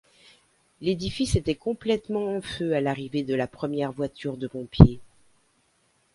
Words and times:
L'édifice 0.81 1.35
était 1.35 1.53
complètement 1.53 2.35
en 2.35 2.41
feu 2.41 2.73
à 2.75 2.81
l'arrivée 2.81 3.21
de 3.21 3.35
la 3.35 3.45
première 3.45 3.91
voiture 3.91 4.35
de 4.35 4.47
pompiers. 4.47 4.99